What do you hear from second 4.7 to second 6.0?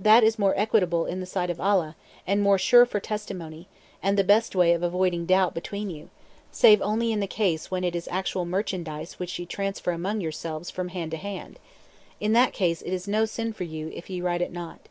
of avoiding doubt between